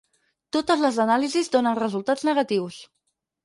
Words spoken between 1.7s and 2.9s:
resultats negatius.